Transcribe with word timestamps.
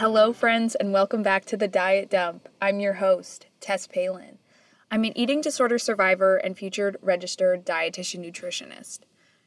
Hello, 0.00 0.32
friends, 0.32 0.74
and 0.74 0.94
welcome 0.94 1.22
back 1.22 1.44
to 1.44 1.58
the 1.58 1.68
Diet 1.68 2.08
Dump. 2.08 2.48
I'm 2.58 2.80
your 2.80 2.94
host, 2.94 3.44
Tess 3.60 3.86
Palin. 3.86 4.38
I'm 4.90 5.04
an 5.04 5.14
eating 5.14 5.42
disorder 5.42 5.78
survivor 5.78 6.38
and 6.38 6.56
future 6.56 6.94
registered 7.02 7.66
dietitian 7.66 8.24
nutritionist. 8.24 9.00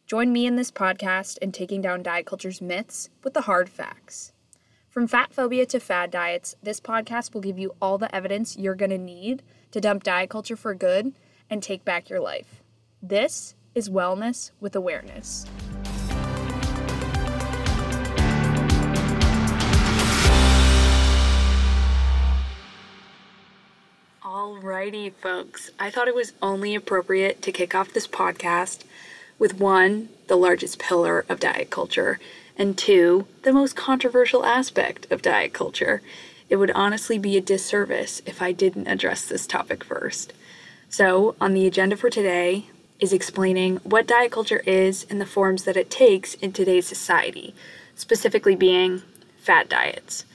Join 0.05 0.31
me 0.31 0.45
in 0.45 0.55
this 0.55 0.70
podcast 0.70 1.39
in 1.39 1.54
taking 1.54 1.81
down 1.81 2.04
diet 2.04 2.27
culture's 2.27 2.62
myths 2.62 3.09
with 3.23 3.34
the 3.34 3.41
hard 3.41 3.68
facts. 3.68 4.31
From 4.89 5.08
fat 5.08 5.34
phobia 5.34 5.66
to 5.66 5.80
fad 5.80 6.12
diets, 6.12 6.55
this 6.62 6.80
podcast 6.80 7.34
will 7.34 7.41
give 7.41 7.58
you 7.58 7.73
all 7.81 7.98
the 7.98 8.16
evidence 8.16 8.55
you're 8.55 8.76
going 8.76 8.91
to 8.91 8.99
need 8.99 9.41
to 9.72 9.81
dump 9.81 10.04
diet 10.04 10.30
culture 10.30 10.55
for 10.55 10.76
good 10.76 11.13
and 11.49 11.63
take 11.63 11.84
back 11.84 12.12
your 12.12 12.20
life. 12.20 12.62
This 13.02 13.55
is 13.73 13.90
Wellness 13.90 14.52
with 14.59 14.76
Awareness. 14.76 15.48
Alrighty, 24.43 25.13
folks. 25.13 25.71
I 25.79 25.89
thought 25.89 26.09
it 26.09 26.15
was 26.15 26.33
only 26.41 26.75
appropriate 26.75 27.41
to 27.43 27.52
kick 27.53 27.73
off 27.73 27.93
this 27.93 28.07
podcast 28.07 28.83
with 29.39 29.57
one, 29.57 30.09
the 30.27 30.35
largest 30.35 30.79
pillar 30.79 31.23
of 31.29 31.39
diet 31.39 31.69
culture, 31.69 32.19
and 32.57 32.77
two, 32.77 33.25
the 33.43 33.53
most 33.53 33.77
controversial 33.77 34.45
aspect 34.45 35.09
of 35.09 35.21
diet 35.21 35.53
culture. 35.53 36.02
It 36.49 36.57
would 36.57 36.71
honestly 36.71 37.17
be 37.17 37.38
a 37.38 37.41
disservice 37.41 38.21
if 38.25 38.41
I 38.41 38.52
didn't 38.52 38.88
address 38.88 39.23
this 39.23 39.47
topic 39.47 39.81
first. 39.81 40.33
So, 40.89 41.38
on 41.39 41.53
the 41.53 41.66
agenda 41.66 41.95
for 41.95 42.09
today 42.09 42.66
is 42.99 43.13
explaining 43.13 43.77
what 43.77 44.07
diet 44.07 44.33
culture 44.33 44.61
is 44.66 45.05
and 45.09 45.22
the 45.22 45.25
forms 45.25 45.63
that 45.63 45.78
it 45.78 45.89
takes 45.89 46.33
in 46.33 46.52
today's 46.52 46.85
society, 46.85 47.55
specifically 47.95 48.57
being 48.57 49.03
fad 49.38 49.69
diets. 49.69 50.25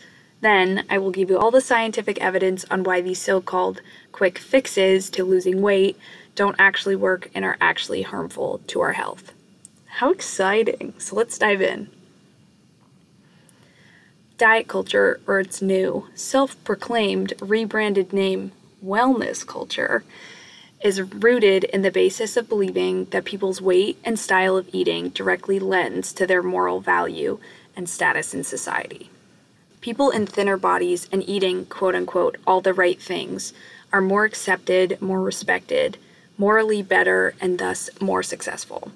Then, 0.40 0.84
I 0.88 0.98
will 0.98 1.10
give 1.10 1.30
you 1.30 1.38
all 1.38 1.50
the 1.50 1.60
scientific 1.60 2.20
evidence 2.20 2.64
on 2.70 2.84
why 2.84 3.00
these 3.00 3.20
so 3.20 3.40
called 3.40 3.80
quick 4.12 4.38
fixes 4.38 5.10
to 5.10 5.24
losing 5.24 5.60
weight 5.60 5.98
don't 6.34 6.56
actually 6.58 6.94
work 6.94 7.28
and 7.34 7.44
are 7.44 7.56
actually 7.60 8.02
harmful 8.02 8.60
to 8.68 8.80
our 8.80 8.92
health. 8.92 9.32
How 9.86 10.10
exciting! 10.10 10.94
So, 10.98 11.16
let's 11.16 11.38
dive 11.38 11.60
in. 11.60 11.90
Diet 14.36 14.68
culture, 14.68 15.18
or 15.26 15.40
its 15.40 15.60
new, 15.60 16.06
self 16.14 16.62
proclaimed, 16.62 17.34
rebranded 17.40 18.12
name, 18.12 18.52
wellness 18.84 19.44
culture, 19.44 20.04
is 20.80 21.02
rooted 21.02 21.64
in 21.64 21.82
the 21.82 21.90
basis 21.90 22.36
of 22.36 22.48
believing 22.48 23.06
that 23.06 23.24
people's 23.24 23.60
weight 23.60 23.98
and 24.04 24.16
style 24.16 24.56
of 24.56 24.68
eating 24.72 25.08
directly 25.08 25.58
lends 25.58 26.12
to 26.12 26.24
their 26.24 26.44
moral 26.44 26.80
value 26.80 27.40
and 27.74 27.88
status 27.88 28.32
in 28.32 28.44
society. 28.44 29.10
People 29.80 30.10
in 30.10 30.26
thinner 30.26 30.56
bodies 30.56 31.08
and 31.12 31.26
eating, 31.28 31.66
quote 31.66 31.94
unquote, 31.94 32.36
all 32.46 32.60
the 32.60 32.74
right 32.74 33.00
things 33.00 33.52
are 33.92 34.00
more 34.00 34.24
accepted, 34.24 35.00
more 35.00 35.20
respected, 35.20 35.98
morally 36.36 36.82
better, 36.82 37.34
and 37.40 37.58
thus 37.58 37.88
more 38.00 38.22
successful. 38.22 38.90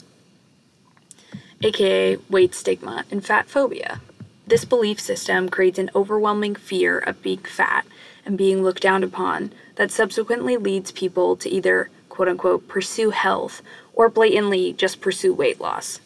AKA 1.62 2.16
weight 2.28 2.55
stigma 2.55 3.05
and 3.10 3.25
fat 3.25 3.48
phobia. 3.48 4.00
This 4.47 4.64
belief 4.64 5.00
system 5.00 5.48
creates 5.48 5.78
an 5.78 5.91
overwhelming 5.94 6.56
fear 6.56 6.98
of 6.98 7.22
being 7.22 7.38
fat 7.38 7.86
and 8.27 8.36
being 8.36 8.62
looked 8.62 8.83
down 8.83 9.05
upon 9.05 9.53
that 9.77 9.91
subsequently 9.91 10.56
leads 10.56 10.91
people 10.92 11.36
to 11.36 11.48
either 11.48 11.91
quote 12.08 12.28
unquote 12.28 12.69
pursue 12.69 13.10
health 13.10 13.62
or 13.94 14.08
blatantly 14.08 14.72
just 14.72 15.00
pursue 15.00 15.33
weight 15.33 15.60
loss. 15.60 16.00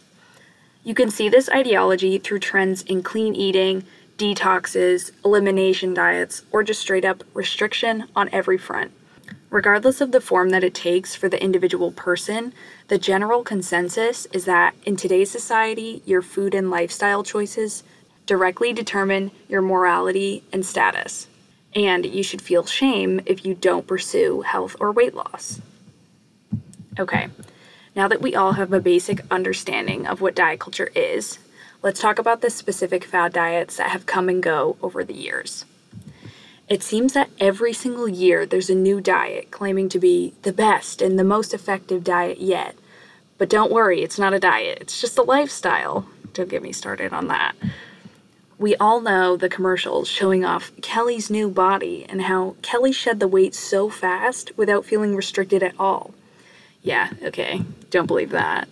You 0.84 0.94
can 0.94 1.10
see 1.10 1.28
this 1.28 1.48
ideology 1.48 2.18
through 2.18 2.38
trends 2.40 2.82
in 2.82 3.02
clean 3.02 3.34
eating, 3.34 3.84
detoxes, 4.18 5.12
elimination 5.24 5.94
diets, 5.94 6.42
or 6.50 6.62
just 6.62 6.80
straight 6.80 7.04
up 7.04 7.22
restriction 7.34 8.04
on 8.14 8.28
every 8.32 8.58
front. 8.58 8.92
Regardless 9.50 10.00
of 10.00 10.12
the 10.12 10.20
form 10.20 10.50
that 10.50 10.64
it 10.64 10.74
takes 10.74 11.14
for 11.14 11.28
the 11.28 11.42
individual 11.42 11.92
person, 11.92 12.52
the 12.88 12.98
general 12.98 13.42
consensus 13.42 14.26
is 14.26 14.44
that 14.44 14.74
in 14.84 14.96
today's 14.96 15.30
society, 15.30 16.02
your 16.04 16.22
food 16.22 16.54
and 16.54 16.70
lifestyle 16.70 17.22
choices 17.22 17.82
directly 18.26 18.72
determine 18.72 19.30
your 19.48 19.62
morality 19.62 20.42
and 20.52 20.66
status 20.66 21.28
and 21.76 22.06
you 22.06 22.22
should 22.22 22.40
feel 22.40 22.64
shame 22.64 23.20
if 23.26 23.44
you 23.44 23.54
don't 23.54 23.86
pursue 23.86 24.40
health 24.40 24.74
or 24.80 24.90
weight 24.90 25.14
loss. 25.14 25.60
Okay, 26.98 27.28
now 27.94 28.08
that 28.08 28.22
we 28.22 28.34
all 28.34 28.52
have 28.52 28.72
a 28.72 28.80
basic 28.80 29.20
understanding 29.30 30.06
of 30.06 30.22
what 30.22 30.34
diet 30.34 30.58
culture 30.58 30.90
is, 30.94 31.38
let's 31.86 32.00
talk 32.00 32.18
about 32.18 32.40
the 32.40 32.50
specific 32.50 33.04
fad 33.04 33.32
diets 33.32 33.76
that 33.76 33.90
have 33.90 34.06
come 34.06 34.28
and 34.28 34.42
go 34.42 34.76
over 34.82 35.04
the 35.04 35.14
years. 35.14 35.64
It 36.68 36.82
seems 36.82 37.12
that 37.12 37.30
every 37.38 37.72
single 37.72 38.08
year 38.08 38.44
there's 38.44 38.68
a 38.68 38.74
new 38.74 39.00
diet 39.00 39.52
claiming 39.52 39.88
to 39.90 40.00
be 40.00 40.34
the 40.42 40.52
best 40.52 41.00
and 41.00 41.16
the 41.16 41.22
most 41.22 41.54
effective 41.54 42.02
diet 42.02 42.40
yet. 42.40 42.74
But 43.38 43.48
don't 43.48 43.70
worry, 43.70 44.02
it's 44.02 44.18
not 44.18 44.34
a 44.34 44.40
diet, 44.40 44.78
it's 44.80 45.00
just 45.00 45.16
a 45.16 45.22
lifestyle. 45.22 46.08
Don't 46.32 46.48
get 46.48 46.60
me 46.60 46.72
started 46.72 47.12
on 47.12 47.28
that 47.28 47.54
we 48.58 48.74
all 48.76 49.00
know 49.00 49.36
the 49.36 49.48
commercials 49.48 50.08
showing 50.08 50.44
off 50.44 50.72
Kelly's 50.80 51.30
new 51.30 51.48
body 51.48 52.06
and 52.08 52.22
how 52.22 52.56
Kelly 52.62 52.90
shed 52.90 53.20
the 53.20 53.28
weight 53.28 53.54
so 53.54 53.90
fast 53.90 54.56
without 54.56 54.86
feeling 54.86 55.14
restricted 55.14 55.62
at 55.62 55.74
all. 55.78 56.14
Yeah, 56.82 57.10
okay, 57.22 57.62
don't 57.90 58.06
believe 58.06 58.30
that. 58.30 58.66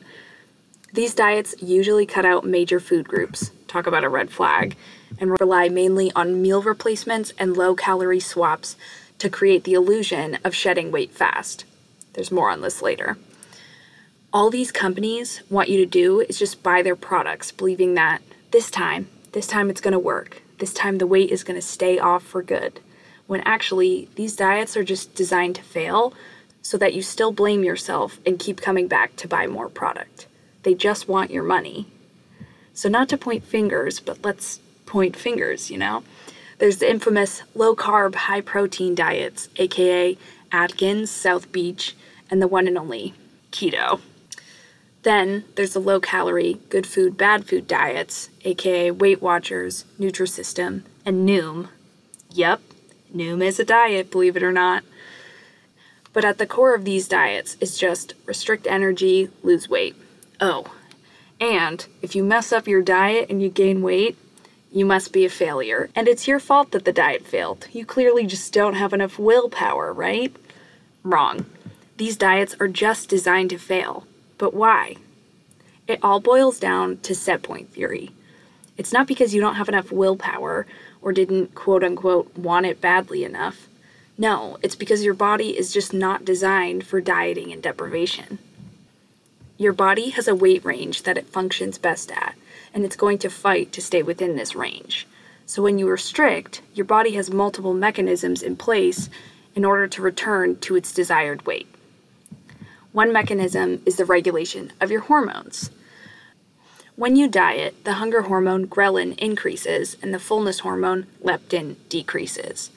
These 0.94 1.16
diets 1.16 1.56
usually 1.60 2.06
cut 2.06 2.25
out 2.25 2.44
major 2.44 2.78
food 2.78 3.09
groups, 3.09 3.50
talk 3.66 3.88
about 3.88 4.05
a 4.05 4.09
red 4.09 4.31
flag, 4.31 4.77
and 5.19 5.37
rely 5.41 5.69
mainly 5.69 6.12
on 6.15 6.41
meal 6.41 6.62
replacements 6.62 7.32
and 7.37 7.56
low 7.56 7.75
calorie 7.75 8.21
swaps 8.21 8.77
to 9.19 9.28
create 9.28 9.65
the 9.65 9.75
illusion 9.75 10.38
of 10.44 10.54
shedding 10.54 10.93
weight 10.93 11.10
fast. 11.10 11.65
There's 12.12 12.31
more 12.31 12.49
on 12.49 12.60
this 12.60 12.81
later. 12.81 13.19
All 14.33 14.50
these 14.50 14.71
companies 14.71 15.43
want 15.50 15.69
you 15.69 15.78
to 15.78 15.87
do 15.87 16.21
is 16.21 16.38
just 16.38 16.62
buy 16.62 16.81
their 16.81 16.94
products, 16.94 17.50
believing 17.50 17.94
that 17.94 18.22
this 18.53 18.71
time 18.71 19.09
this 19.33 19.49
time 19.49 19.69
it's 19.69 19.81
going 19.81 19.91
to 19.91 19.99
work. 19.99 20.43
This 20.59 20.72
time 20.72 20.99
the 20.99 21.09
weight 21.09 21.33
is 21.33 21.43
going 21.43 21.60
to 21.60 21.66
stay 21.66 21.99
off 21.99 22.22
for 22.22 22.41
good. 22.41 22.78
When 23.27 23.41
actually, 23.41 24.09
these 24.15 24.37
diets 24.37 24.77
are 24.77 24.84
just 24.84 25.12
designed 25.16 25.56
to 25.56 25.62
fail 25.62 26.15
so 26.62 26.78
that 26.78 26.94
you 26.94 27.03
still 27.03 27.33
blame 27.33 27.65
yourself 27.65 28.21
and 28.25 28.38
keep 28.38 28.60
coming 28.60 28.87
back 28.87 29.16
to 29.16 29.27
buy 29.27 29.49
more 29.49 29.69
product. 29.69 30.28
They 30.64 30.75
just 30.75 31.08
want 31.08 31.30
your 31.30 31.44
money. 31.44 31.86
So, 32.72 32.88
not 32.88 33.08
to 33.10 33.16
point 33.16 33.44
fingers, 33.44 34.00
but 34.00 34.25
let's 34.25 34.58
point 34.86 35.16
fingers, 35.16 35.70
you 35.70 35.78
know? 35.78 36.02
There's 36.58 36.78
the 36.78 36.91
infamous 36.91 37.42
low 37.54 37.76
carb, 37.76 38.14
high 38.14 38.41
protein 38.41 38.94
diets, 38.94 39.48
aka 39.56 40.19
Atkins, 40.50 41.10
South 41.10 41.53
Beach, 41.53 41.94
and 42.30 42.41
the 42.41 42.48
one 42.48 42.66
and 42.66 42.78
only 42.78 43.14
keto. 43.53 44.00
Then 45.03 45.44
there's 45.54 45.74
the 45.74 45.80
low 45.80 46.00
calorie, 46.00 46.58
good 46.70 46.86
food, 46.86 47.16
bad 47.16 47.44
food 47.44 47.69
diets, 47.69 48.30
aka 48.44 48.91
Weight 48.91 49.20
Watchers, 49.20 49.84
Nutrisystem, 50.00 50.82
and 51.04 51.28
Noom. 51.28 51.69
Yep, 52.30 52.60
Noom 53.14 53.44
is 53.44 53.60
a 53.60 53.64
diet, 53.64 54.10
believe 54.10 54.36
it 54.36 54.42
or 54.42 54.53
not. 54.53 54.82
But 56.12 56.24
at 56.24 56.38
the 56.38 56.47
core 56.47 56.74
of 56.74 56.84
these 56.84 57.08
diets 57.08 57.56
is 57.60 57.76
just 57.76 58.14
restrict 58.24 58.66
energy, 58.66 59.28
lose 59.42 59.69
weight. 59.69 59.97
Oh, 60.41 60.75
and 61.41 61.87
if 62.03 62.15
you 62.15 62.25
mess 62.25 62.53
up 62.53 62.67
your 62.69 62.83
diet 62.83 63.28
and 63.31 63.43
you 63.43 63.49
gain 63.49 63.83
weight, 63.83 64.17
you 64.72 64.84
must 64.84 65.12
be 65.12 65.25
a 65.25 65.31
failure. 65.31 65.91
And 65.95 66.09
it's 66.09 66.27
your 66.27 66.41
fault 66.41 66.72
that 66.72 66.84
the 66.84 66.93
diet 66.93 67.27
failed. 67.27 67.69
You 67.72 67.87
clearly 67.87 68.27
just 68.27 68.53
don't 68.53 68.75
have 68.75 68.93
enough 68.93 69.19
willpower, 69.19 69.93
right? 69.93 70.34
Wrong. 71.03 71.47
These 71.97 72.17
diets 72.17 72.56
are 72.59 72.69
just 72.69 73.09
designed 73.09 73.51
to 73.51 73.59
fail. 73.59 74.07
But 74.36 74.54
why? 74.54 74.97
It 75.86 76.01
all 76.03 76.19
boils 76.19 76.59
down 76.59 76.98
to 76.98 77.15
set 77.15 77.42
point 77.42 77.72
theory. 77.72 78.10
It's 78.77 78.92
not 78.92 79.07
because 79.07 79.34
you 79.34 79.41
don't 79.41 79.54
have 79.54 79.69
enough 79.69 79.92
willpower 79.92 80.66
or 81.01 81.13
didn't 81.13 81.54
quote 81.54 81.84
unquote 81.84 82.37
want 82.37 82.66
it 82.66 82.80
badly 82.80 83.22
enough. 83.22 83.69
No, 84.16 84.59
it's 84.63 84.77
because 84.77 85.04
your 85.04 85.15
body 85.15 85.57
is 85.57 85.72
just 85.72 85.92
not 85.92 86.25
designed 86.25 86.87
for 86.87 87.01
dieting 87.01 87.53
and 87.53 87.63
deprivation. 87.63 88.39
Your 89.56 89.72
body 89.72 90.10
has 90.10 90.27
a 90.27 90.34
weight 90.34 90.65
range 90.65 91.04
that 91.04 91.16
it 91.16 91.28
functions 91.28 91.78
best 91.78 92.10
at, 92.10 92.34
and 92.72 92.84
it's 92.84 92.97
going 92.97 93.18
to 93.18 93.30
fight 93.30 93.72
to 93.72 93.80
stay 93.80 94.03
within 94.03 94.36
this 94.36 94.56
range. 94.56 95.06
So 95.47 95.62
when 95.62 95.78
you 95.78 95.89
restrict, 95.89 96.60
your 96.74 96.86
body 96.86 97.12
has 97.12 97.30
multiple 97.30 97.74
mechanisms 97.74 98.42
in 98.42 98.56
place 98.56 99.09
in 99.54 99.65
order 99.65 99.86
to 99.86 100.03
return 100.03 100.59
to 100.60 100.74
its 100.74 100.92
desired 100.92 101.47
weight. 101.47 101.68
One 102.91 103.12
mechanism 103.12 103.83
is 103.86 103.97
the 103.97 104.04
regulation 104.04 104.72
of 104.80 104.91
your 104.91 105.03
hormones. 105.03 105.71
When 106.97 107.16
you 107.16 107.28
diet, 107.28 107.84
the 107.84 107.95
hunger 107.95 108.22
hormone 108.22 108.66
ghrelin 108.66 109.18
increases 109.18 109.97
and 110.03 110.15
the 110.15 110.21
fullness 110.21 110.60
hormone 110.60 111.06
leptin 111.22 111.77
decreases. 111.89 112.71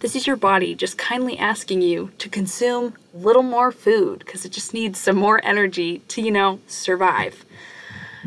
This 0.00 0.16
is 0.16 0.26
your 0.26 0.36
body 0.36 0.74
just 0.74 0.96
kindly 0.96 1.38
asking 1.38 1.82
you 1.82 2.10
to 2.16 2.30
consume 2.30 2.94
a 3.14 3.18
little 3.18 3.42
more 3.42 3.70
food 3.70 4.20
because 4.20 4.46
it 4.46 4.52
just 4.52 4.72
needs 4.72 4.98
some 4.98 5.16
more 5.16 5.44
energy 5.44 5.98
to, 6.08 6.22
you 6.22 6.30
know, 6.30 6.58
survive. 6.66 7.44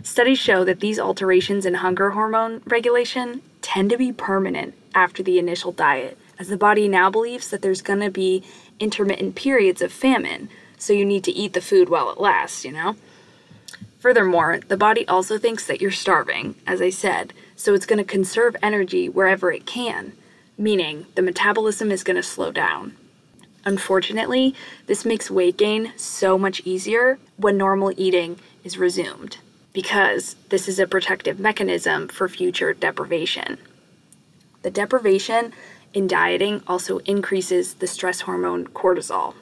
Studies 0.04 0.38
show 0.38 0.64
that 0.66 0.82
these 0.82 1.00
alterations 1.00 1.66
in 1.66 1.74
hunger 1.76 2.12
hormone 2.12 2.62
regulation 2.68 3.42
tend 3.64 3.90
to 3.90 3.98
be 3.98 4.12
permanent 4.12 4.76
after 4.94 5.24
the 5.24 5.40
initial 5.40 5.72
diet, 5.72 6.16
as 6.38 6.48
the 6.48 6.58
body 6.58 6.88
now 6.88 7.10
believes 7.10 7.50
that 7.50 7.64
there's 7.64 7.82
going 7.82 8.02
to 8.02 8.12
be 8.12 8.44
intermittent 8.80 9.34
periods 9.34 9.82
of 9.82 9.92
famine, 9.92 10.50
so 10.78 10.94
you 10.94 11.06
need 11.06 11.24
to 11.24 11.32
eat 11.32 11.54
the 11.54 11.62
food 11.62 11.90
while 11.90 12.12
it 12.12 12.20
lasts, 12.20 12.64
you 12.64 12.72
know? 12.72 12.96
Furthermore, 13.98 14.60
the 14.68 14.78
body 14.78 15.08
also 15.08 15.40
thinks 15.40 15.66
that 15.66 15.82
you're 15.82 15.90
starving, 15.90 16.54
as 16.68 16.82
I 16.82 16.92
said, 16.92 17.34
so 17.56 17.74
it's 17.74 17.88
going 17.88 17.98
to 17.98 18.04
conserve 18.04 18.56
energy 18.62 19.10
wherever 19.10 19.52
it 19.52 19.66
can, 19.66 20.12
meaning 20.58 21.06
the 21.16 21.22
metabolism 21.22 21.92
is 21.92 22.04
going 22.04 22.16
to 22.16 22.24
slow 22.24 22.52
down. 22.52 22.96
Unfortunately, 23.66 24.54
this 24.88 25.06
makes 25.06 25.32
weight 25.32 25.58
gain 25.58 25.94
so 25.96 26.38
much 26.38 26.62
easier 26.66 27.18
when 27.38 27.58
normal 27.58 27.94
eating 27.96 28.40
is 28.64 28.78
resumed, 28.78 29.38
because 29.72 30.36
this 30.50 30.68
is 30.68 30.80
a 30.80 30.88
protective 30.88 31.40
mechanism 31.40 32.08
for 32.08 32.28
future 32.28 32.74
deprivation. 32.74 33.58
The 34.64 34.72
deprivation 34.72 35.54
in 35.94 36.08
dieting 36.08 36.62
also 36.68 37.00
increases 37.00 37.76
the 37.76 37.88
stress 37.88 38.22
hormone 38.22 38.68
cortisol. 38.68 39.36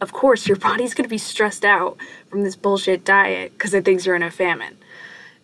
Of 0.00 0.12
course, 0.12 0.46
your 0.46 0.56
body's 0.68 0.94
going 0.94 1.04
to 1.04 1.10
be 1.10 1.18
stressed 1.18 1.64
out 1.64 1.96
from 2.30 2.42
this 2.42 2.56
bullshit 2.56 3.04
diet 3.04 3.52
because 3.52 3.74
it 3.74 3.84
thinks 3.84 4.06
you're 4.06 4.16
in 4.16 4.22
a 4.22 4.30
famine. 4.30 4.76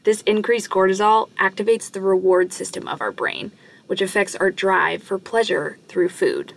This 0.04 0.22
increased 0.22 0.70
cortisol 0.70 1.30
activates 1.38 1.90
the 1.90 2.00
reward 2.00 2.52
system 2.52 2.88
of 2.88 3.00
our 3.00 3.12
brain, 3.12 3.52
which 3.92 4.00
affects 4.00 4.34
our 4.36 4.50
drive 4.50 5.02
for 5.02 5.18
pleasure 5.18 5.76
through 5.86 6.08
food. 6.08 6.54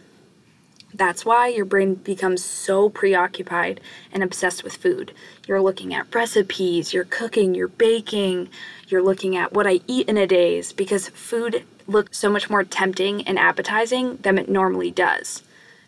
That's 0.94 1.26
why 1.26 1.50
your 1.50 1.66
brain 1.66 1.96
becomes 1.96 2.42
so 2.42 2.88
preoccupied 2.88 3.82
and 4.14 4.24
obsessed 4.24 4.64
with 4.64 4.78
food. 4.78 5.12
You're 5.46 5.62
looking 5.62 5.94
at 5.94 6.16
recipes, 6.16 6.94
you're 6.94 7.04
cooking, 7.04 7.54
you're 7.54 7.68
baking, 7.68 8.48
you're 8.88 9.04
looking 9.04 9.36
at 9.36 9.52
what 9.52 9.68
I 9.68 9.82
eat 9.86 10.08
in 10.08 10.18
a 10.18 10.26
days 10.26 10.72
because 10.72 11.10
food 11.10 11.66
looks 11.88 12.18
so 12.18 12.30
much 12.30 12.50
more 12.50 12.64
tempting 12.64 13.28
and 13.28 13.38
appetizing 13.38 14.16
than 14.22 14.38
it 14.38 14.48
normally 14.48 14.90
does. 14.90 15.44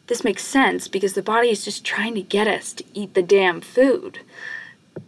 This 0.08 0.26
makes 0.26 0.44
sense 0.44 0.90
because 0.90 1.14
the 1.14 1.22
body 1.22 1.48
is 1.48 1.64
just 1.64 1.86
trying 1.86 2.16
to 2.16 2.22
get 2.22 2.48
us 2.48 2.74
to 2.74 2.84
eat 2.94 3.14
the 3.14 3.24
damn 3.24 3.62
food. 3.62 4.20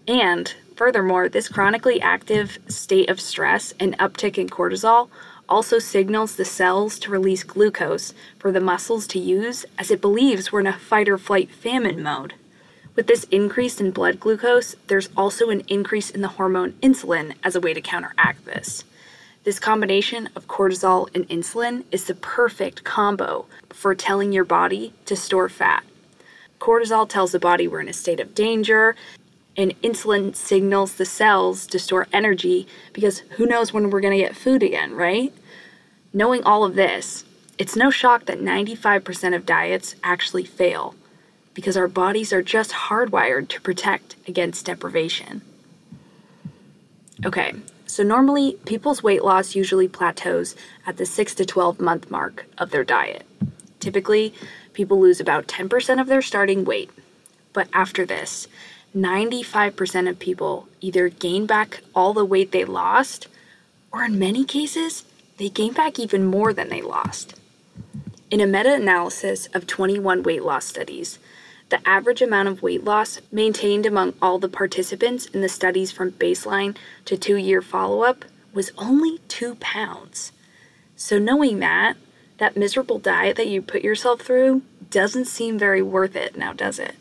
And 0.08 0.54
furthermore, 0.78 1.28
this 1.28 1.50
chronically 1.50 2.00
active 2.00 2.60
state 2.70 3.10
of 3.10 3.20
stress 3.20 3.74
and 3.78 3.98
uptick 3.98 4.38
in 4.38 4.48
cortisol 4.48 5.10
also 5.50 5.80
signals 5.80 6.36
the 6.36 6.46
cells 6.46 7.00
to 7.00 7.12
release 7.12 7.44
glucose 7.44 8.14
for 8.38 8.52
the 8.52 8.62
muscles 8.62 9.08
to 9.08 9.20
use 9.20 9.66
as 9.78 9.92
it 9.92 10.00
believes 10.00 10.52
we're 10.52 10.62
in 10.62 10.68
a 10.68 10.74
fight 10.74 11.10
or 11.10 11.18
flight 11.18 11.50
famine 11.50 12.02
mode. 12.02 12.36
With 12.96 13.08
this 13.08 13.24
increase 13.26 13.82
in 13.82 13.92
blood 13.92 14.20
glucose, 14.20 14.76
there's 14.88 15.10
also 15.18 15.50
an 15.50 15.62
increase 15.68 16.10
in 16.10 16.22
the 16.22 16.28
hormone 16.28 16.74
insulin 16.84 17.34
as 17.44 17.56
a 17.56 17.60
way 17.60 17.74
to 17.74 17.82
counteract 17.82 18.46
this. 18.46 18.84
This 19.44 19.60
combination 19.60 20.30
of 20.36 20.48
cortisol 20.48 21.10
and 21.16 21.28
insulin 21.30 21.86
is 21.92 22.06
the 22.06 22.16
perfect 22.16 22.84
combo 22.84 23.46
for 23.70 23.96
telling 23.96 24.32
your 24.32 24.44
body 24.44 24.94
to 25.06 25.16
store 25.16 25.50
fat. 25.50 25.84
Cortisol 26.60 27.08
tells 27.08 27.32
the 27.32 27.40
body 27.40 27.68
we're 27.68 27.80
in 27.80 27.88
a 27.88 27.94
state 27.94 28.20
of 28.20 28.36
danger, 28.36 28.96
and 29.58 29.80
insulin 29.82 30.36
signals 30.36 30.96
the 30.96 31.06
cells 31.06 31.68
to 31.68 31.80
store 31.80 32.08
energy 32.14 32.68
because 32.94 33.20
who 33.38 33.46
knows 33.46 33.74
when 33.74 33.90
we're 33.90 34.02
going 34.02 34.18
to 34.18 34.24
get 34.24 34.36
food 34.36 34.64
again, 34.64 34.94
right? 34.94 35.34
Knowing 36.14 36.44
all 36.44 36.64
of 36.64 36.76
this, 36.76 37.26
it's 37.58 37.76
no 37.76 37.90
shock 37.90 38.26
that 38.26 38.40
95% 38.40 39.36
of 39.36 39.46
diets 39.46 39.96
actually 40.04 40.46
fail 40.46 40.96
because 41.54 41.76
our 41.76 41.88
bodies 41.88 42.32
are 42.32 42.42
just 42.42 42.72
hardwired 42.72 43.50
to 43.50 43.62
protect 43.62 44.16
against 44.28 44.66
deprivation. 44.66 45.42
Okay, 47.26 47.54
so, 47.90 48.04
normally, 48.04 48.54
people's 48.66 49.02
weight 49.02 49.24
loss 49.24 49.56
usually 49.56 49.88
plateaus 49.88 50.56
at 50.86 50.98
the 50.98 51.08
6 51.08 51.34
to 51.34 51.44
12 51.44 51.80
month 51.80 52.12
mark 52.12 52.46
of 52.60 52.70
their 52.70 52.84
diet. 52.84 53.26
Typically, 53.80 54.32
people 54.74 55.00
lose 55.00 55.20
about 55.20 55.48
10% 55.48 56.00
of 56.00 56.06
their 56.06 56.22
starting 56.22 56.66
weight. 56.66 56.92
But 57.52 57.68
after 57.74 58.06
this, 58.06 58.48
95% 58.96 60.10
of 60.10 60.20
people 60.20 60.68
either 60.82 61.10
gain 61.10 61.46
back 61.46 61.82
all 61.94 62.14
the 62.14 62.26
weight 62.26 62.52
they 62.52 62.66
lost, 62.66 63.28
or 63.92 64.04
in 64.04 64.18
many 64.18 64.44
cases, 64.44 65.06
they 65.38 65.50
gain 65.50 65.74
back 65.74 66.00
even 66.00 66.26
more 66.26 66.54
than 66.54 66.70
they 66.70 66.82
lost. 66.82 67.40
In 68.32 68.42
a 68.42 68.48
meta 68.48 68.74
analysis 68.74 69.48
of 69.54 69.68
21 69.68 70.24
weight 70.24 70.44
loss 70.44 70.66
studies, 70.66 71.20
the 71.70 71.88
average 71.88 72.22
amount 72.22 72.48
of 72.48 72.64
weight 72.64 72.84
loss 72.84 73.20
maintained 73.32 73.86
among 73.86 74.14
all 74.22 74.40
the 74.40 74.50
participants 74.50 75.28
in 75.28 75.42
the 75.42 75.50
studies 75.50 75.92
from 75.92 76.12
baseline 76.14 76.76
to 77.06 77.16
two 77.16 77.38
year 77.38 77.62
follow 77.62 78.02
up 78.02 78.26
was 78.54 78.72
only 78.78 79.20
two 79.28 79.56
pounds. 79.56 80.32
So, 80.96 81.20
knowing 81.20 81.60
that, 81.60 81.96
that 82.40 82.58
miserable 82.58 83.00
diet 83.00 83.38
that 83.38 83.48
you 83.48 83.62
put 83.62 83.84
yourself 83.84 84.22
through 84.22 84.64
doesn't 84.90 85.26
seem 85.26 85.60
very 85.60 85.82
worth 85.82 86.16
it 86.16 86.36
now, 86.36 86.54
does 86.54 86.80
it? 86.80 86.96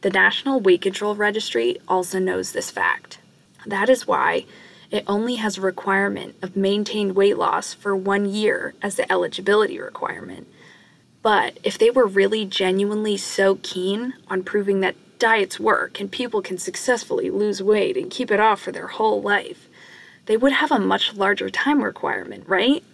The 0.00 0.10
National 0.10 0.60
Weight 0.60 0.80
Control 0.80 1.14
Registry 1.14 1.78
also 1.88 2.18
knows 2.18 2.52
this 2.52 2.70
fact. 2.70 3.18
That 3.66 3.88
is 3.88 4.06
why 4.06 4.46
it 4.90 5.04
only 5.06 5.36
has 5.36 5.58
a 5.58 5.62
requirement 5.62 6.36
of 6.40 6.56
maintained 6.56 7.14
weight 7.16 7.36
loss 7.36 7.74
for 7.74 7.94
one 7.94 8.26
year 8.26 8.74
as 8.80 8.94
the 8.94 9.10
eligibility 9.12 9.78
requirement 9.78 10.46
but 11.22 11.58
if 11.62 11.78
they 11.78 11.90
were 11.90 12.06
really 12.06 12.44
genuinely 12.44 13.16
so 13.16 13.58
keen 13.62 14.14
on 14.28 14.42
proving 14.42 14.80
that 14.80 14.96
diets 15.18 15.58
work 15.58 16.00
and 16.00 16.10
people 16.10 16.40
can 16.40 16.58
successfully 16.58 17.30
lose 17.30 17.62
weight 17.62 17.96
and 17.96 18.10
keep 18.10 18.30
it 18.30 18.40
off 18.40 18.60
for 18.60 18.72
their 18.72 18.86
whole 18.86 19.20
life, 19.20 19.68
they 20.26 20.36
would 20.36 20.52
have 20.52 20.70
a 20.70 20.78
much 20.78 21.14
larger 21.14 21.50
time 21.50 21.82
requirement, 21.82 22.48
right? 22.48 22.84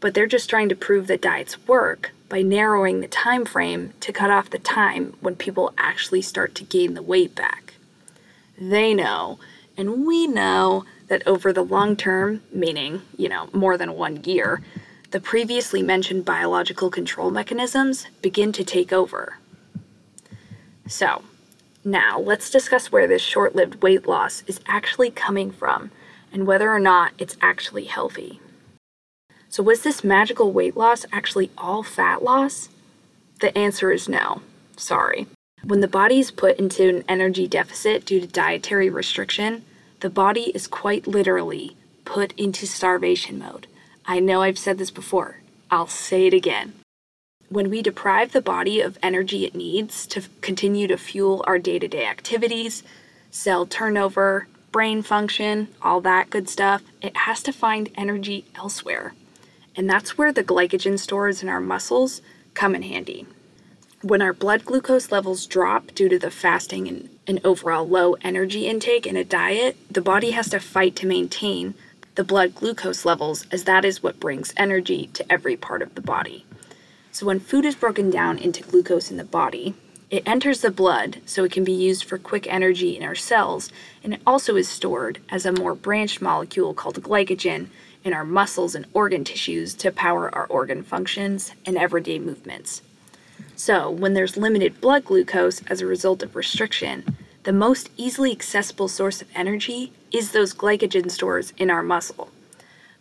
But 0.00 0.14
they're 0.14 0.26
just 0.26 0.50
trying 0.50 0.68
to 0.68 0.76
prove 0.76 1.06
that 1.06 1.22
diets 1.22 1.66
work 1.66 2.12
by 2.28 2.42
narrowing 2.42 3.00
the 3.00 3.08
time 3.08 3.44
frame 3.44 3.92
to 4.00 4.12
cut 4.12 4.30
off 4.30 4.50
the 4.50 4.58
time 4.58 5.14
when 5.20 5.36
people 5.36 5.72
actually 5.78 6.22
start 6.22 6.54
to 6.54 6.64
gain 6.64 6.94
the 6.94 7.02
weight 7.02 7.34
back. 7.34 7.74
They 8.58 8.92
know, 8.94 9.38
and 9.76 10.06
we 10.06 10.26
know, 10.26 10.84
that 11.08 11.26
over 11.26 11.52
the 11.52 11.64
long 11.64 11.96
term, 11.96 12.42
meaning, 12.52 13.02
you 13.16 13.28
know, 13.28 13.48
more 13.52 13.76
than 13.76 13.94
one 13.94 14.22
year, 14.24 14.62
the 15.10 15.20
previously 15.20 15.82
mentioned 15.82 16.24
biological 16.24 16.90
control 16.90 17.30
mechanisms 17.30 18.06
begin 18.22 18.52
to 18.52 18.64
take 18.64 18.92
over. 18.92 19.38
So, 20.86 21.22
now 21.84 22.20
let's 22.20 22.50
discuss 22.50 22.92
where 22.92 23.06
this 23.06 23.22
short 23.22 23.56
lived 23.56 23.82
weight 23.82 24.06
loss 24.06 24.42
is 24.46 24.60
actually 24.66 25.10
coming 25.10 25.50
from 25.50 25.90
and 26.32 26.46
whether 26.46 26.70
or 26.70 26.78
not 26.78 27.12
it's 27.18 27.36
actually 27.40 27.84
healthy. 27.84 28.40
So, 29.50 29.62
was 29.62 29.82
this 29.82 30.04
magical 30.04 30.52
weight 30.52 30.76
loss 30.76 31.06
actually 31.12 31.50
all 31.56 31.82
fat 31.82 32.22
loss? 32.22 32.68
The 33.40 33.56
answer 33.56 33.90
is 33.90 34.08
no. 34.08 34.42
Sorry. 34.76 35.26
When 35.64 35.80
the 35.80 35.88
body 35.88 36.20
is 36.20 36.30
put 36.30 36.58
into 36.58 36.88
an 36.88 37.04
energy 37.08 37.48
deficit 37.48 38.04
due 38.04 38.20
to 38.20 38.26
dietary 38.26 38.90
restriction, 38.90 39.64
the 40.00 40.10
body 40.10 40.52
is 40.54 40.66
quite 40.66 41.06
literally 41.06 41.76
put 42.04 42.32
into 42.38 42.66
starvation 42.66 43.38
mode 43.38 43.66
I 44.10 44.20
know 44.20 44.40
I've 44.40 44.58
said 44.58 44.78
this 44.78 44.90
before. 44.90 45.40
I'll 45.70 45.86
say 45.86 46.26
it 46.26 46.32
again. 46.32 46.72
When 47.50 47.68
we 47.68 47.82
deprive 47.82 48.32
the 48.32 48.40
body 48.40 48.80
of 48.80 48.96
energy 49.02 49.44
it 49.44 49.54
needs 49.54 50.06
to 50.06 50.22
continue 50.40 50.86
to 50.86 50.96
fuel 50.96 51.44
our 51.46 51.58
day 51.58 51.78
to 51.78 51.86
day 51.86 52.06
activities, 52.06 52.82
cell 53.30 53.66
turnover, 53.66 54.48
brain 54.72 55.02
function, 55.02 55.68
all 55.82 56.00
that 56.00 56.30
good 56.30 56.48
stuff, 56.48 56.82
it 57.02 57.18
has 57.18 57.42
to 57.42 57.52
find 57.52 57.90
energy 57.96 58.46
elsewhere. 58.54 59.12
And 59.78 59.88
that's 59.88 60.18
where 60.18 60.32
the 60.32 60.42
glycogen 60.42 60.98
stores 60.98 61.40
in 61.40 61.48
our 61.48 61.60
muscles 61.60 62.20
come 62.52 62.74
in 62.74 62.82
handy. 62.82 63.28
When 64.02 64.20
our 64.20 64.32
blood 64.32 64.64
glucose 64.64 65.12
levels 65.12 65.46
drop 65.46 65.94
due 65.94 66.08
to 66.08 66.18
the 66.18 66.32
fasting 66.32 66.88
and 66.88 67.08
an 67.28 67.38
overall 67.44 67.86
low 67.86 68.14
energy 68.14 68.66
intake 68.66 69.06
in 69.06 69.16
a 69.16 69.22
diet, 69.22 69.76
the 69.88 70.00
body 70.00 70.32
has 70.32 70.48
to 70.50 70.58
fight 70.58 70.96
to 70.96 71.06
maintain 71.06 71.74
the 72.16 72.24
blood 72.24 72.56
glucose 72.56 73.04
levels, 73.04 73.46
as 73.52 73.64
that 73.64 73.84
is 73.84 74.02
what 74.02 74.18
brings 74.18 74.52
energy 74.56 75.10
to 75.12 75.32
every 75.32 75.56
part 75.56 75.80
of 75.80 75.94
the 75.94 76.00
body. 76.00 76.44
So, 77.12 77.26
when 77.26 77.38
food 77.38 77.64
is 77.64 77.76
broken 77.76 78.10
down 78.10 78.38
into 78.38 78.64
glucose 78.64 79.12
in 79.12 79.16
the 79.16 79.24
body, 79.24 79.74
it 80.10 80.26
enters 80.26 80.60
the 80.60 80.72
blood 80.72 81.20
so 81.24 81.44
it 81.44 81.52
can 81.52 81.62
be 81.62 81.72
used 81.72 82.02
for 82.02 82.18
quick 82.18 82.52
energy 82.52 82.96
in 82.96 83.04
our 83.04 83.14
cells, 83.14 83.70
and 84.02 84.14
it 84.14 84.22
also 84.26 84.56
is 84.56 84.68
stored 84.68 85.20
as 85.28 85.46
a 85.46 85.52
more 85.52 85.76
branched 85.76 86.20
molecule 86.20 86.74
called 86.74 87.00
glycogen 87.00 87.68
in 88.04 88.12
our 88.12 88.24
muscles 88.24 88.74
and 88.74 88.86
organ 88.92 89.24
tissues 89.24 89.74
to 89.74 89.90
power 89.90 90.34
our 90.34 90.46
organ 90.46 90.82
functions 90.82 91.52
and 91.66 91.76
everyday 91.76 92.18
movements. 92.18 92.82
So, 93.56 93.90
when 93.90 94.14
there's 94.14 94.36
limited 94.36 94.80
blood 94.80 95.04
glucose 95.04 95.62
as 95.66 95.80
a 95.80 95.86
result 95.86 96.22
of 96.22 96.36
restriction, 96.36 97.16
the 97.44 97.52
most 97.52 97.90
easily 97.96 98.30
accessible 98.30 98.88
source 98.88 99.22
of 99.22 99.28
energy 99.34 99.92
is 100.12 100.32
those 100.32 100.54
glycogen 100.54 101.10
stores 101.10 101.52
in 101.56 101.70
our 101.70 101.82
muscle. 101.82 102.30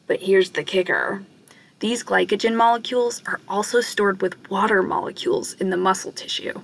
But 0.07 0.21
here's 0.21 0.51
the 0.51 0.63
kicker 0.63 1.23
these 1.79 2.03
glycogen 2.03 2.55
molecules 2.55 3.21
are 3.27 3.39
also 3.47 3.81
stored 3.81 4.21
with 4.21 4.49
water 4.49 4.81
molecules 4.81 5.53
in 5.53 5.69
the 5.69 5.77
muscle 5.77 6.11
tissue. 6.11 6.61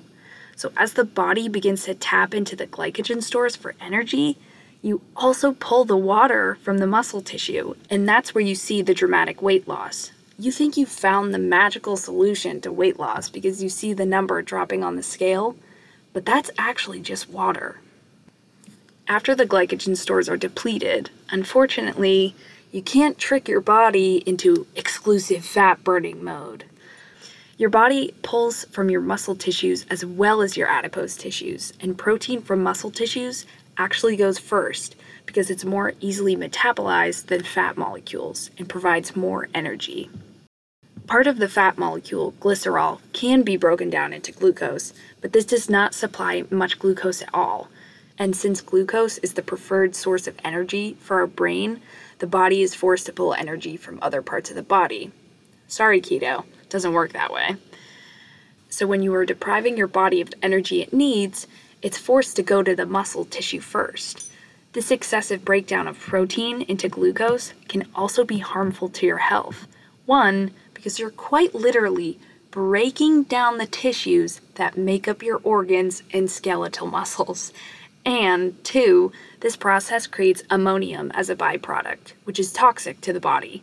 So, 0.55 0.71
as 0.75 0.93
the 0.93 1.03
body 1.03 1.47
begins 1.47 1.83
to 1.85 1.93
tap 1.93 2.33
into 2.33 2.55
the 2.55 2.65
glycogen 2.65 3.21
stores 3.21 3.55
for 3.55 3.75
energy, 3.79 4.37
you 4.83 5.01
also 5.15 5.53
pull 5.53 5.85
the 5.85 5.97
water 5.97 6.57
from 6.61 6.77
the 6.77 6.85
muscle 6.85 7.21
tissue, 7.21 7.73
and 7.89 8.07
that's 8.07 8.35
where 8.35 8.43
you 8.43 8.53
see 8.53 8.81
the 8.81 8.93
dramatic 8.93 9.41
weight 9.41 9.67
loss. 9.67 10.11
you 10.37 10.51
think 10.51 10.75
you've 10.75 10.89
found 10.89 11.33
the 11.33 11.39
magical 11.39 11.95
solution 11.95 12.59
to 12.59 12.71
weight 12.71 12.99
loss 12.99 13.29
because 13.29 13.63
you 13.63 13.69
see 13.69 13.93
the 13.93 14.05
number 14.05 14.41
dropping 14.41 14.83
on 14.83 14.95
the 14.95 15.03
scale, 15.03 15.55
but 16.11 16.25
that's 16.25 16.51
actually 16.57 16.99
just 16.99 17.29
water. 17.29 17.79
After 19.07 19.35
the 19.35 19.45
glycogen 19.45 19.95
stores 19.95 20.27
are 20.27 20.37
depleted, 20.37 21.09
unfortunately, 21.29 22.35
you 22.71 22.81
can't 22.81 23.17
trick 23.17 23.47
your 23.47 23.61
body 23.61 24.23
into 24.25 24.65
exclusive 24.75 25.45
fat 25.45 25.83
burning 25.83 26.23
mode. 26.23 26.65
Your 27.57 27.69
body 27.69 28.13
pulls 28.23 28.65
from 28.65 28.89
your 28.89 29.01
muscle 29.01 29.35
tissues 29.35 29.85
as 29.89 30.03
well 30.03 30.41
as 30.41 30.57
your 30.57 30.67
adipose 30.67 31.15
tissues, 31.15 31.71
and 31.79 31.97
protein 31.97 32.41
from 32.41 32.63
muscle 32.63 32.91
tissues 32.91 33.45
actually 33.77 34.15
goes 34.15 34.37
first 34.37 34.95
because 35.25 35.49
it's 35.49 35.65
more 35.65 35.93
easily 35.99 36.35
metabolized 36.35 37.27
than 37.27 37.43
fat 37.43 37.77
molecules 37.77 38.51
and 38.57 38.69
provides 38.69 39.15
more 39.15 39.47
energy. 39.53 40.09
Part 41.07 41.27
of 41.27 41.37
the 41.37 41.49
fat 41.49 41.77
molecule, 41.77 42.33
glycerol, 42.39 42.99
can 43.11 43.41
be 43.41 43.57
broken 43.57 43.89
down 43.89 44.13
into 44.13 44.31
glucose, 44.31 44.93
but 45.21 45.33
this 45.33 45.45
does 45.45 45.69
not 45.69 45.93
supply 45.93 46.45
much 46.49 46.79
glucose 46.79 47.21
at 47.21 47.33
all. 47.33 47.67
And 48.17 48.35
since 48.35 48.61
glucose 48.61 49.17
is 49.17 49.33
the 49.33 49.41
preferred 49.41 49.95
source 49.95 50.27
of 50.27 50.37
energy 50.43 50.95
for 50.99 51.19
our 51.19 51.27
brain, 51.27 51.81
the 52.19 52.27
body 52.27 52.61
is 52.61 52.75
forced 52.75 53.05
to 53.07 53.13
pull 53.13 53.33
energy 53.33 53.75
from 53.75 53.99
other 54.01 54.21
parts 54.21 54.49
of 54.49 54.55
the 54.55 54.63
body. 54.63 55.11
Sorry, 55.67 55.99
keto, 55.99 56.45
doesn't 56.69 56.93
work 56.93 57.11
that 57.13 57.33
way. 57.33 57.57
So, 58.69 58.87
when 58.87 59.03
you 59.03 59.13
are 59.15 59.25
depriving 59.25 59.77
your 59.77 59.87
body 59.87 60.21
of 60.21 60.31
the 60.31 60.43
energy 60.43 60.81
it 60.81 60.93
needs, 60.93 61.47
it's 61.83 61.97
forced 61.97 62.37
to 62.37 62.43
go 62.43 62.63
to 62.63 62.75
the 62.75 62.85
muscle 62.85 63.25
tissue 63.25 63.59
first. 63.59 64.31
This 64.71 64.89
excessive 64.89 65.45
breakdown 65.45 65.87
of 65.87 65.99
protein 65.99 66.63
into 66.63 66.89
glucose 66.89 67.53
can 67.67 67.87
also 67.93 68.23
be 68.23 68.39
harmful 68.39 68.89
to 68.89 69.05
your 69.05 69.17
health. 69.17 69.67
One, 70.05 70.51
because 70.73 70.97
you're 70.97 71.11
quite 71.11 71.53
literally 71.53 72.17
breaking 72.49 73.23
down 73.23 73.57
the 73.57 73.67
tissues 73.67 74.39
that 74.55 74.77
make 74.77 75.07
up 75.07 75.21
your 75.21 75.41
organs 75.43 76.03
and 76.11 76.31
skeletal 76.31 76.87
muscles. 76.87 77.51
And 78.05 78.63
two, 78.63 79.11
this 79.41 79.55
process 79.55 80.07
creates 80.07 80.43
ammonium 80.49 81.11
as 81.11 81.29
a 81.29 81.35
byproduct, 81.35 82.13
which 82.23 82.39
is 82.39 82.51
toxic 82.51 83.01
to 83.01 83.13
the 83.13 83.19
body. 83.19 83.61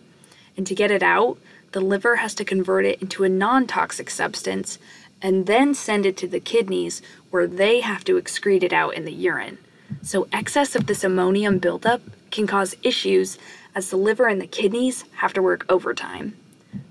And 0.57 0.67
to 0.67 0.75
get 0.75 0.91
it 0.91 1.03
out, 1.03 1.39
the 1.73 1.81
liver 1.81 2.17
has 2.17 2.35
to 2.35 2.45
convert 2.45 2.85
it 2.85 3.01
into 3.01 3.25
a 3.25 3.29
non 3.29 3.67
toxic 3.67 4.11
substance 4.11 4.79
and 5.23 5.47
then 5.47 5.75
send 5.75 6.07
it 6.07 6.17
to 6.19 6.27
the 6.27 6.41
kidneys 6.41 7.03
where 7.31 7.47
they 7.47 7.81
have 7.81 8.05
to 8.05 8.21
excrete 8.21 8.63
it 8.63 8.73
out 8.73 8.95
in 8.95 9.05
the 9.05 9.13
urine. 9.13 9.59
So, 10.03 10.29
excess 10.33 10.75
of 10.75 10.87
this 10.87 11.05
ammonium 11.05 11.59
buildup 11.59 12.03
can 12.31 12.47
cause 12.47 12.77
issues 12.83 13.39
as 13.75 13.91
the 13.91 13.97
liver 13.97 14.27
and 14.27 14.41
the 14.41 14.47
kidneys 14.47 15.05
have 15.17 15.33
to 15.35 15.43
work 15.43 15.67
overtime. 15.69 16.37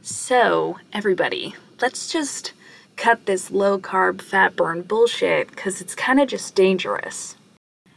So, 0.02 0.80
everybody, 0.94 1.56
let's 1.82 2.12
just 2.12 2.54
cut 2.96 3.26
this 3.26 3.50
low 3.50 3.80
carb 3.80 4.22
fat 4.22 4.56
burn 4.56 4.82
bullshit 4.82 5.50
because 5.50 5.80
it's 5.80 5.96
kind 5.96 6.20
of 6.20 6.28
just 6.28 6.56
dangerous. 6.56 7.38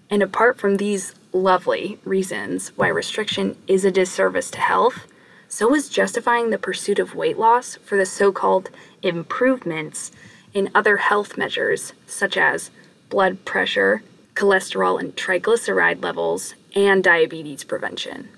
And 0.08 0.22
apart 0.22 0.58
from 0.58 0.76
these 0.76 1.14
lovely 1.32 1.98
reasons 2.04 2.68
why 2.76 2.88
restriction 2.88 3.56
is 3.66 3.84
a 3.84 3.90
disservice 3.90 4.50
to 4.52 4.58
health, 4.58 5.06
so 5.52 5.74
is 5.74 5.90
justifying 5.90 6.48
the 6.48 6.56
pursuit 6.56 6.98
of 6.98 7.14
weight 7.14 7.36
loss 7.36 7.76
for 7.84 7.98
the 7.98 8.06
so 8.06 8.32
called 8.32 8.70
improvements 9.02 10.10
in 10.54 10.70
other 10.74 10.96
health 10.96 11.36
measures 11.36 11.92
such 12.06 12.38
as 12.38 12.70
blood 13.10 13.44
pressure, 13.44 14.02
cholesterol 14.34 14.98
and 14.98 15.14
triglyceride 15.14 16.02
levels, 16.02 16.54
and 16.74 17.04
diabetes 17.04 17.64
prevention. 17.64 18.30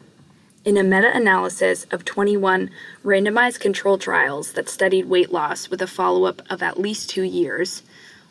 In 0.64 0.76
a 0.76 0.82
meta 0.82 1.16
analysis 1.16 1.86
of 1.92 2.04
21 2.04 2.68
randomized 3.04 3.60
control 3.60 3.96
trials 3.96 4.54
that 4.54 4.68
studied 4.68 5.04
weight 5.08 5.30
loss 5.30 5.70
with 5.70 5.80
a 5.80 5.86
follow 5.86 6.24
up 6.24 6.42
of 6.50 6.64
at 6.64 6.80
least 6.80 7.10
two 7.10 7.22
years, 7.22 7.84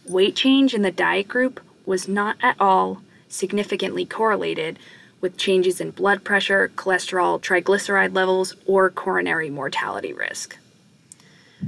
weight 0.06 0.36
change 0.36 0.74
in 0.74 0.82
the 0.82 0.92
diet 0.92 1.30
group 1.30 1.62
was 1.86 2.10
not 2.10 2.36
at 2.42 2.60
all 2.60 3.02
significantly 3.30 4.06
correlated 4.06 4.78
with 5.24 5.38
changes 5.38 5.80
in 5.80 5.89
blood 5.89 6.25
pressure, 6.25 6.70
cholesterol, 6.75 7.42
triglyceride 7.42 8.13
levels, 8.13 8.56
or 8.65 8.89
coronary 8.89 9.50
mortality 9.50 10.12
risk. 10.12 10.58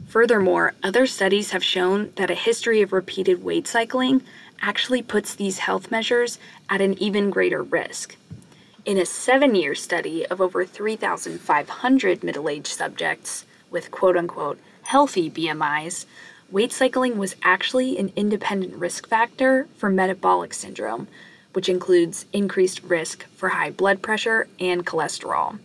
Furthermore, 0.07 0.73
other 0.83 1.07
studies 1.07 1.51
have 1.51 1.63
shown 1.63 2.11
that 2.17 2.29
a 2.29 2.35
history 2.35 2.81
of 2.81 2.91
repeated 2.91 3.45
weight 3.45 3.65
cycling 3.65 4.21
actually 4.61 5.01
puts 5.01 5.33
these 5.33 5.59
health 5.59 5.89
measures 5.89 6.37
at 6.69 6.81
an 6.81 7.01
even 7.01 7.29
greater 7.29 7.63
risk. 7.63 8.17
In 8.83 8.97
a 8.97 9.05
seven 9.05 9.55
year 9.55 9.73
study 9.73 10.25
of 10.27 10.41
over 10.41 10.65
3,500 10.65 12.23
middle 12.23 12.49
aged 12.49 12.67
subjects 12.67 13.45
with 13.71 13.89
quote 13.89 14.17
unquote 14.17 14.59
healthy 14.83 15.31
BMIs, 15.31 16.05
weight 16.51 16.73
cycling 16.73 17.17
was 17.17 17.37
actually 17.41 17.97
an 17.97 18.11
independent 18.17 18.75
risk 18.75 19.07
factor 19.07 19.69
for 19.77 19.89
metabolic 19.89 20.53
syndrome, 20.53 21.07
which 21.55 21.69
includes 21.69 22.25
increased 22.33 22.83
risk 22.83 23.25
for 23.29 23.47
high 23.47 23.71
blood 23.71 24.01
pressure 24.01 24.45
and 24.59 24.85
cholesterol. 24.85 25.57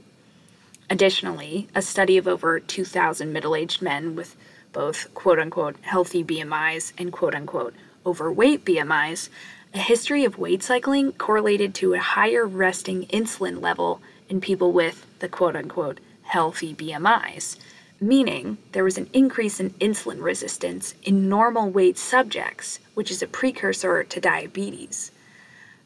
Additionally, 0.89 1.67
a 1.75 1.83
study 1.83 2.17
of 2.17 2.29
over 2.29 2.61
2,000 2.61 3.33
middle 3.33 3.57
aged 3.57 3.83
men 3.83 4.15
with 4.15 4.37
both 4.73 5.13
quote 5.15 5.41
unquote 5.41 5.75
healthy 5.81 6.23
BMIs 6.23 6.93
and 6.97 7.13
quote 7.13 7.35
unquote 7.35 7.75
overweight 8.07 8.65
BMIs, 8.65 9.31
a 9.75 9.79
history 9.79 10.25
of 10.25 10.39
weight 10.39 10.63
cycling 10.63 11.11
correlated 11.13 11.75
to 11.75 11.95
a 11.95 11.99
higher 11.99 12.47
resting 12.47 13.07
insulin 13.07 13.61
level 13.61 14.01
in 14.29 14.41
people 14.41 14.71
with 14.71 15.05
the 15.19 15.29
quote 15.29 15.57
unquote 15.57 15.99
healthy 16.23 16.73
BMIs, 16.73 17.57
meaning 18.01 18.59
there 18.71 18.85
was 18.85 18.97
an 18.97 19.11
increase 19.13 19.59
in 19.59 19.71
insulin 19.81 20.23
resistance 20.23 20.95
in 21.03 21.29
normal 21.29 21.69
weight 21.69 21.99
subjects, 21.99 22.79
which 22.95 23.11
is 23.11 23.23
a 23.23 23.27
precursor 23.27 24.05
to 24.05 24.21
diabetes. 24.21 25.11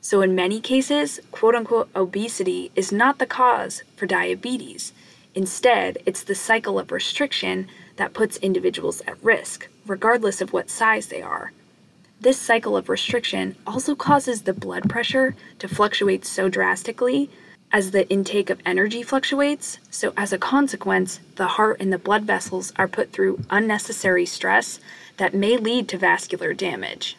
So, 0.04 0.20
in 0.20 0.34
many 0.34 0.60
cases, 0.60 1.18
quote 1.32 1.54
unquote 1.54 1.88
obesity 1.96 2.70
is 2.76 2.92
not 2.92 3.18
the 3.18 3.24
cause 3.24 3.84
for 3.96 4.04
diabetes. 4.04 4.92
Instead, 5.34 5.96
it's 6.04 6.22
the 6.22 6.34
cycle 6.34 6.78
of 6.78 6.92
restriction 6.92 7.68
that 7.96 8.12
puts 8.12 8.36
individuals 8.36 9.00
at 9.06 9.16
risk, 9.24 9.66
regardless 9.86 10.42
of 10.42 10.52
what 10.52 10.68
size 10.68 11.06
they 11.06 11.22
are. 11.22 11.52
This 12.20 12.38
cycle 12.38 12.76
of 12.76 12.90
restriction 12.90 13.56
also 13.66 13.94
causes 13.94 14.42
the 14.42 14.52
blood 14.52 14.90
pressure 14.90 15.34
to 15.58 15.68
fluctuate 15.68 16.26
so 16.26 16.50
drastically 16.50 17.30
as 17.72 17.92
the 17.92 18.06
intake 18.10 18.50
of 18.50 18.60
energy 18.66 19.02
fluctuates. 19.02 19.78
So, 19.90 20.12
as 20.18 20.34
a 20.34 20.38
consequence, 20.38 21.20
the 21.36 21.46
heart 21.56 21.78
and 21.80 21.90
the 21.90 21.96
blood 21.96 22.24
vessels 22.24 22.74
are 22.76 22.88
put 22.88 23.10
through 23.10 23.42
unnecessary 23.48 24.26
stress 24.26 24.80
that 25.16 25.32
may 25.32 25.56
lead 25.56 25.88
to 25.88 25.96
vascular 25.96 26.52
damage. 26.52 27.16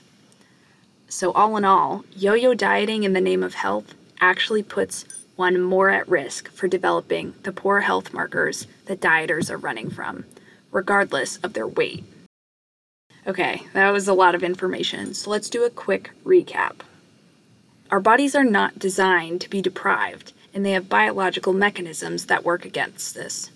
So, 1.08 1.32
all 1.34 1.56
in 1.56 1.64
all, 1.64 2.04
yo 2.16 2.34
yo 2.34 2.54
dieting 2.54 3.04
in 3.04 3.14
the 3.14 3.22
name 3.22 3.44
of 3.44 3.54
health 3.54 3.94
actually 4.20 4.64
puts 4.64 5.06
one 5.36 5.62
more 5.62 5.90
at 5.90 6.08
risk 6.08 6.50
for 6.52 6.68
developing 6.68 7.36
the 7.44 7.52
poor 7.52 7.82
health 7.82 8.14
markers 8.14 8.68
that 8.86 9.02
dieters 9.02 9.52
are 9.52 9.58
running 9.58 9.90
from, 9.90 10.26
regardless 10.72 11.38
of 11.38 11.54
their 11.54 11.68
weight. 11.68 12.04
Okay, 13.28 13.64
that 13.74 13.92
was 13.92 14.08
a 14.08 14.14
lot 14.14 14.36
of 14.36 14.44
information, 14.44 15.14
so 15.14 15.30
let's 15.30 15.50
do 15.50 15.64
a 15.64 15.70
quick 15.70 16.12
recap. 16.24 16.82
Our 17.92 18.00
bodies 18.00 18.36
are 18.36 18.44
not 18.44 18.80
designed 18.80 19.42
to 19.42 19.50
be 19.50 19.62
deprived, 19.62 20.34
and 20.54 20.66
they 20.66 20.72
have 20.72 20.90
biological 20.90 21.54
mechanisms 21.54 22.26
that 22.26 22.46
work 22.46 22.66
against 22.66 23.14
this. 23.14 23.52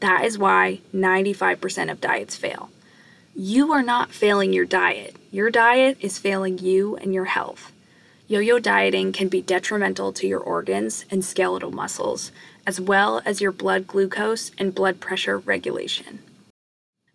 That 0.00 0.24
is 0.24 0.38
why 0.38 0.80
95% 0.94 1.90
of 1.90 2.00
diets 2.00 2.36
fail 2.36 2.70
you 3.40 3.72
are 3.72 3.84
not 3.84 4.10
failing 4.10 4.52
your 4.52 4.64
diet. 4.64 5.14
Your 5.30 5.48
diet 5.48 5.96
is 6.00 6.18
failing 6.18 6.58
you 6.58 6.96
and 6.96 7.14
your 7.14 7.26
health. 7.26 7.70
Yo 8.26 8.40
yo 8.40 8.58
dieting 8.58 9.12
can 9.12 9.28
be 9.28 9.40
detrimental 9.40 10.12
to 10.14 10.26
your 10.26 10.40
organs 10.40 11.04
and 11.08 11.24
skeletal 11.24 11.70
muscles, 11.70 12.32
as 12.66 12.80
well 12.80 13.22
as 13.24 13.40
your 13.40 13.52
blood 13.52 13.86
glucose 13.86 14.50
and 14.58 14.74
blood 14.74 14.98
pressure 14.98 15.38
regulation. 15.38 16.18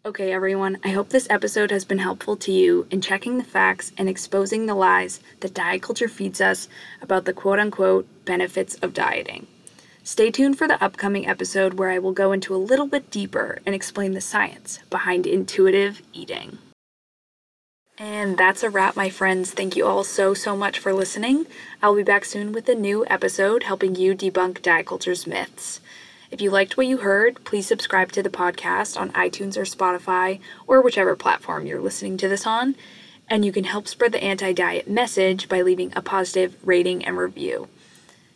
Okay, 0.06 0.32
everyone, 0.32 0.78
I 0.82 0.92
hope 0.92 1.10
this 1.10 1.28
episode 1.30 1.72
has 1.72 1.84
been 1.84 2.00
helpful 2.00 2.38
to 2.38 2.54
you 2.54 2.88
in 2.90 3.02
checking 3.02 3.38
the 3.38 3.44
facts 3.44 3.92
and 3.98 4.08
exposing 4.08 4.66
the 4.66 4.76
lies 4.76 5.20
that 5.42 5.54
diet 5.54 5.82
culture 5.82 6.08
feeds 6.08 6.40
us 6.40 6.70
about 7.02 7.26
the 7.26 7.34
quote 7.34 7.60
unquote 7.60 8.08
benefits 8.24 8.76
of 8.76 8.94
dieting. 8.94 9.46
Stay 10.06 10.30
tuned 10.30 10.58
for 10.58 10.68
the 10.68 10.84
upcoming 10.84 11.26
episode 11.26 11.76
where 11.76 11.90
I 11.90 11.98
will 11.98 12.12
go 12.12 12.34
into 12.34 12.54
a 12.54 12.58
little 12.58 12.88
bit 12.88 13.10
deeper 13.10 13.60
and 13.66 13.74
explain 13.74 14.12
the 14.12 14.20
science 14.20 14.80
behind 14.90 15.26
intuitive 15.26 16.02
eating. 16.12 16.58
And 17.98 18.38
that's 18.38 18.64
a 18.64 18.70
wrap, 18.70 18.98
my 18.98 19.10
friends. 19.10 19.52
Thank 19.52 19.78
you 19.78 19.86
all 19.88 20.04
so, 20.04 20.34
so 20.34 20.58
much 20.58 20.78
for 20.78 20.94
listening. 20.94 21.46
I'll 21.82 21.96
be 21.96 22.04
back 22.04 22.26
soon 22.26 22.52
with 22.52 22.68
a 22.68 22.76
new 22.76 23.06
episode 23.08 23.64
helping 23.64 23.96
you 23.96 24.14
debunk 24.14 24.62
diet 24.62 24.88
culture's 24.88 25.26
myths. 25.26 25.80
If 26.30 26.42
you 26.42 26.52
liked 26.52 26.76
what 26.76 26.88
you 26.88 26.98
heard, 26.98 27.42
please 27.46 27.68
subscribe 27.68 28.12
to 28.12 28.24
the 28.24 28.30
podcast 28.30 29.00
on 29.00 29.12
iTunes 29.12 29.56
or 29.56 29.62
Spotify 29.62 30.42
or 30.68 30.82
whichever 30.82 31.16
platform 31.16 31.66
you're 31.66 31.80
listening 31.80 32.18
to 32.18 32.28
this 32.28 32.46
on. 32.46 32.76
And 33.30 33.46
you 33.46 33.54
can 33.54 33.64
help 33.64 33.88
spread 33.88 34.12
the 34.12 34.24
anti 34.24 34.52
diet 34.52 34.90
message 34.90 35.48
by 35.48 35.62
leaving 35.62 35.94
a 35.96 36.02
positive 36.02 36.58
rating 36.62 37.06
and 37.06 37.18
review. 37.18 37.70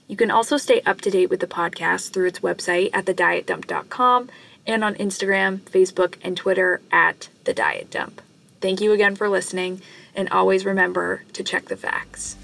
You 0.08 0.16
can 0.16 0.32
also 0.32 0.58
stay 0.58 0.82
up 0.82 1.02
to 1.02 1.12
date 1.12 1.30
with 1.30 1.42
the 1.42 1.48
podcast 1.48 2.12
through 2.12 2.28
its 2.28 2.40
website 2.40 2.90
at 2.94 3.06
thedietdump.com 3.06 4.30
and 4.66 4.84
on 4.84 4.96
Instagram, 4.96 5.60
Facebook, 5.60 6.16
and 6.24 6.36
Twitter 6.38 6.82
at 6.92 7.30
The 7.44 7.54
Diet 7.54 7.90
Dump. 7.90 8.22
Thank 8.62 8.82
you 8.82 8.92
again 8.92 9.16
for 9.16 9.30
listening, 9.30 9.82
and 10.16 10.30
always 10.30 10.66
remember 10.66 11.24
to 11.34 11.44
check 11.44 11.66
the 11.66 11.78
facts. 11.78 12.36